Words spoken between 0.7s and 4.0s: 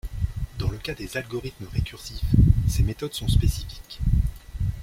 le cas des algorithmes récursifs, ces méthodes sont spécifiques.